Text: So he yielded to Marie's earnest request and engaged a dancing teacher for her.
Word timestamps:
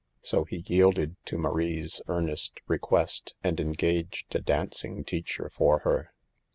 So 0.23 0.45
he 0.45 0.63
yielded 0.67 1.15
to 1.25 1.37
Marie's 1.37 2.01
earnest 2.07 2.59
request 2.67 3.35
and 3.43 3.59
engaged 3.59 4.33
a 4.33 4.41
dancing 4.41 5.03
teacher 5.03 5.51
for 5.53 5.81
her. 5.81 6.11